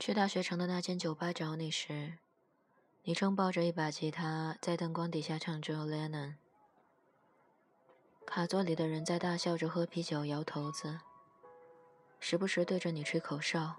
[0.00, 2.14] 去大学城的那间酒吧找你时，
[3.02, 6.28] 你正抱着一把吉他，在灯光底下唱《着《Lennon》。
[8.24, 11.00] 卡座里的人在大笑着喝啤酒、摇头子，
[12.18, 13.76] 时不时对着你吹口哨。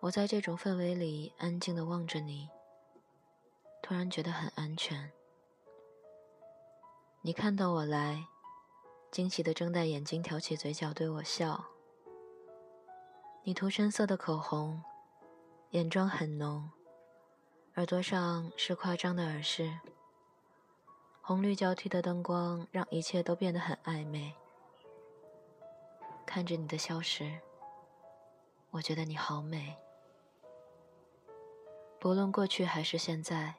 [0.00, 2.48] 我在这种氛围里安静地望着你，
[3.80, 5.12] 突然觉得很安全。
[7.22, 8.26] 你看到我来，
[9.12, 11.66] 惊喜地睁大眼睛，挑起嘴角对我笑。
[13.48, 14.82] 你涂深色的口红，
[15.70, 16.68] 眼妆很浓，
[17.76, 19.78] 耳朵上是夸张的耳饰。
[21.22, 24.34] 红绿交替的灯光让一切都变得很暧昧。
[26.26, 27.38] 看着你的消失，
[28.70, 29.76] 我觉得你好美。
[32.00, 33.54] 不论过去还是现在，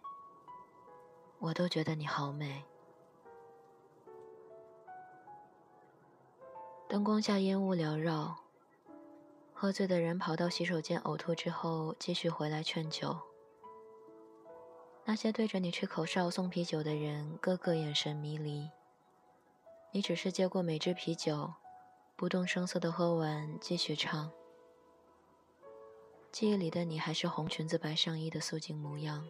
[1.40, 2.66] 我都觉得你好美。
[6.90, 8.36] 灯光下烟雾缭绕，
[9.60, 13.18] 喝醉的人跑到洗手间呕吐之后，继续回来劝酒。
[15.04, 18.70] 那些对着你吹口哨、送啤酒的人，个个眼神迷离。
[19.92, 21.56] 你只是接过每支啤酒，
[22.16, 24.32] 不动声色地喝完，继续唱。
[26.32, 29.28] 记忆里的你还是红裙子、白上衣的素净模样，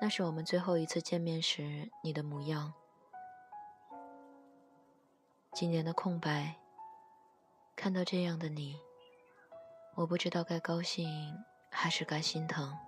[0.00, 2.72] 那是我们最后一次见面时你的模样。
[5.52, 6.60] 几年的空白，
[7.74, 8.78] 看到这样的你，
[9.94, 12.78] 我不知道该高兴还是该心疼。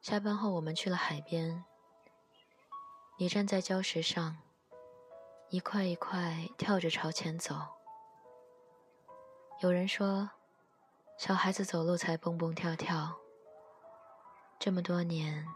[0.00, 1.64] 下班后，我们去了海边。
[3.18, 4.36] 你站在礁石上，
[5.50, 7.54] 一块一块跳着朝前走。
[9.60, 10.30] 有人说，
[11.18, 13.16] 小孩子走路才蹦蹦跳跳。
[14.58, 15.46] 这么多年，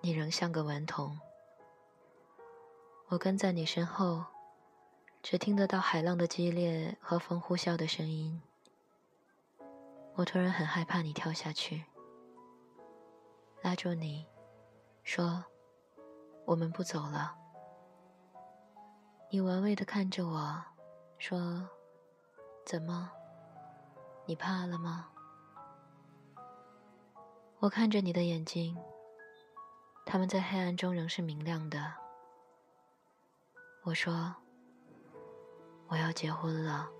[0.00, 1.18] 你仍像个顽童。
[3.08, 4.24] 我跟在你身后，
[5.28, 8.40] 只听得到海浪的激烈和风呼啸的声音。
[10.14, 11.84] 我突然很害怕你跳下去。
[13.60, 14.24] 拉住你，
[15.02, 15.44] 说
[16.46, 17.36] ：“我们不走了。”
[19.28, 20.62] 你玩味的看着我，
[21.18, 21.68] 说
[22.64, 23.10] ：“怎么？
[24.26, 25.08] 你怕了吗？”
[27.58, 28.78] 我看着你的眼睛，
[30.06, 31.94] 他们在黑暗中仍是明亮的。
[33.82, 34.32] 我说
[35.88, 36.90] ：“我要结婚了。”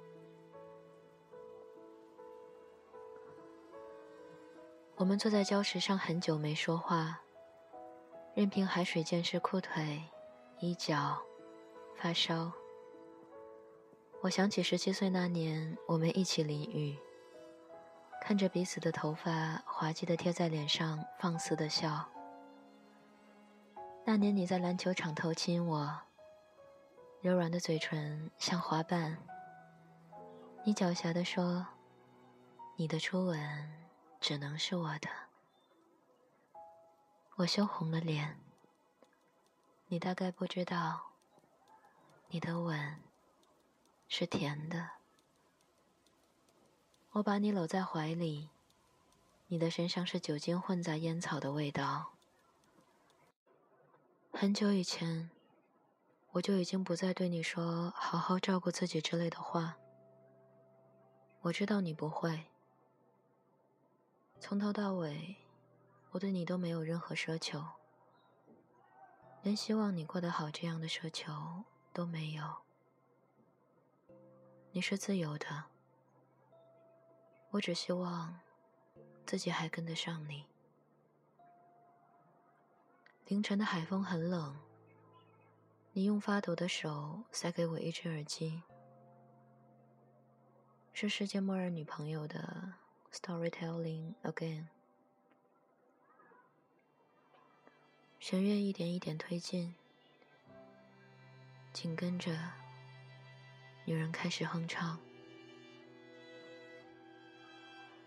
[4.96, 7.20] 我们坐在礁石上很久没说话，
[8.34, 10.02] 任凭海水溅湿裤腿、
[10.58, 11.18] 衣角、
[11.94, 12.50] 发梢。
[14.22, 16.98] 我想起十七岁那年，我们一起淋雨，
[18.22, 22.08] 看着彼此的头发滑稽的贴在脸上，放肆的笑。
[24.06, 26.00] 那年你在篮球场偷亲我，
[27.20, 29.18] 柔软的嘴唇像花瓣。
[30.64, 31.66] 你狡黠地说
[32.76, 33.72] ：“你的初吻。”
[34.18, 35.08] 只能是我的，
[37.36, 38.40] 我羞红了脸。
[39.86, 41.12] 你大概不知道，
[42.28, 42.98] 你的吻
[44.08, 44.88] 是甜的。
[47.12, 48.48] 我把你搂在怀里，
[49.46, 52.14] 你的身上是酒精混杂烟草的味道。
[54.32, 55.30] 很久以前，
[56.36, 59.78] 我就已经不再对你说“好好照顾自己”之类的话。
[61.40, 62.44] 我知道你不会。
[64.38, 65.36] 从头到尾，
[66.10, 67.64] 我对你都没有任何奢求，
[69.40, 71.32] 连希望你过得好这样的奢求
[71.94, 72.44] 都没有。
[74.72, 75.64] 你是自由的，
[77.52, 78.38] 我只希望
[79.24, 80.44] 自己还跟得上你。
[83.24, 84.54] 凌晨的海风很冷，
[85.96, 88.62] 你用发抖的手塞给我一只耳机，
[90.92, 92.74] 是世界末日女朋友的。
[93.10, 94.66] Storytelling again，
[98.20, 99.74] 弦乐一点一点推进，
[101.72, 102.38] 紧跟着，
[103.86, 105.00] 女人开始哼唱。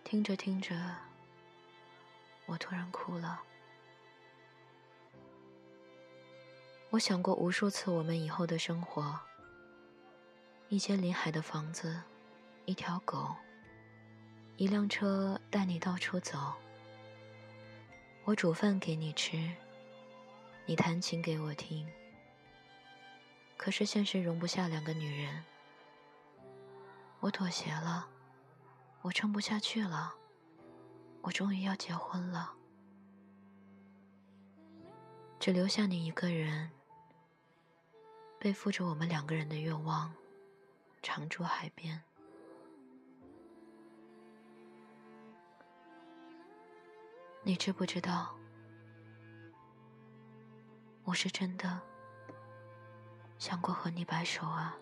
[0.04, 0.96] 听着听着，
[2.46, 3.42] 我突然哭了。
[6.92, 9.20] 我想过无数次我们以后的生活：
[10.70, 12.02] 一间临海的房子，
[12.66, 13.36] 一条狗。
[14.58, 16.52] 一辆车带你到处走，
[18.24, 19.52] 我煮饭给你吃，
[20.66, 21.88] 你弹琴给我听。
[23.56, 25.44] 可是现实容不下两个女人，
[27.20, 28.08] 我妥协了，
[29.04, 30.16] 我撑不下去了，
[31.22, 32.52] 我终于要结婚了，
[35.40, 36.70] 只留下你一个人，
[38.40, 40.12] 背负着我们两个人的愿望。
[41.02, 42.02] 常驻海边。
[47.44, 48.36] 你知不知道，
[51.04, 51.82] 我是真的
[53.38, 54.76] 想过和你白首啊？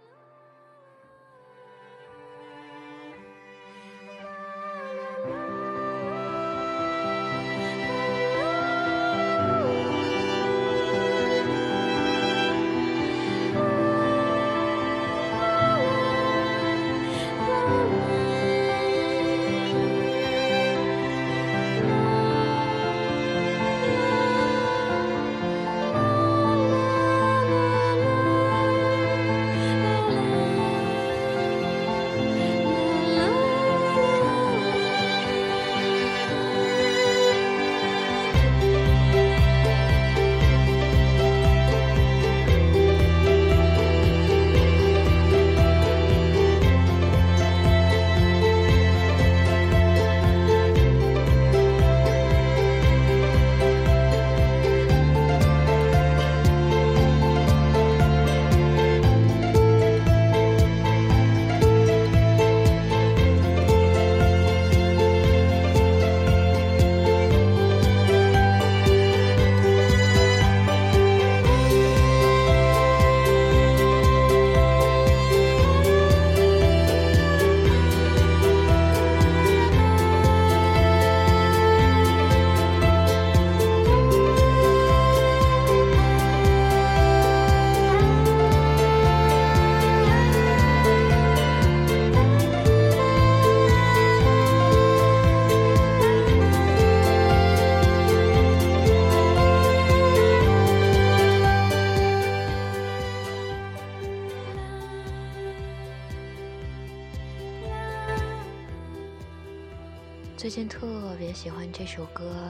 [110.47, 112.49] 最近特别喜欢这首歌，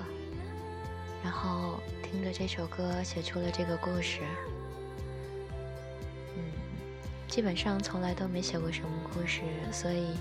[1.23, 4.19] 然后听着这首歌写出了这个故事。
[6.35, 6.43] 嗯，
[7.27, 9.41] 基本上从来都没写过什么故事，
[9.71, 10.15] 所以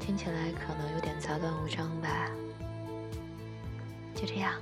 [0.00, 2.30] 听起来可能有点杂乱无章吧。
[4.14, 4.54] 就这样，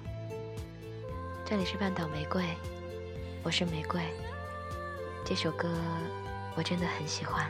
[1.47, 2.45] 这里是半岛玫瑰，
[3.45, 4.03] 我是玫瑰。
[5.25, 5.69] 这首歌
[6.57, 7.49] 我真的很喜欢。